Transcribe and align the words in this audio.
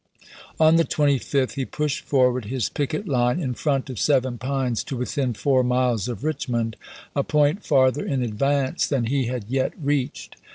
On 0.59 0.77
the 0.77 0.83
25th 0.83 1.51
he 1.53 1.63
pushed 1.63 2.01
forward 2.05 2.45
his 2.45 2.69
picket 2.69 3.07
line 3.07 3.39
in 3.39 3.53
front 3.53 3.87
of 3.87 3.99
Seven 3.99 4.39
Pines 4.39 4.83
to 4.85 4.97
within 4.97 5.35
four 5.35 5.63
miles 5.63 6.07
of 6.07 6.23
Rich 6.23 6.49
mond, 6.49 6.75
a 7.15 7.23
point 7.23 7.63
farther 7.63 8.03
in 8.03 8.23
advance 8.23 8.87
than 8.87 9.03
he 9.05 9.25
had 9.25 9.45
yet 9.47 9.73
reached. 9.79 10.37